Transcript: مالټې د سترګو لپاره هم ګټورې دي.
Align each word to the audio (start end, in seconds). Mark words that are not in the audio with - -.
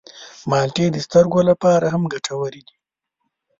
مالټې 0.49 0.85
د 0.91 0.97
سترګو 1.05 1.39
لپاره 1.49 1.85
هم 1.93 2.03
ګټورې 2.13 2.61
دي. 2.67 2.75